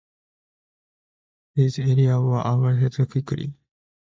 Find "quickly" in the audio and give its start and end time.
3.11-3.53